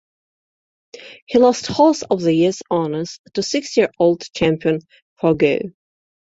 [1.27, 4.79] He lost Horse of the Year honors to six-year-old champion
[5.19, 5.59] Forego.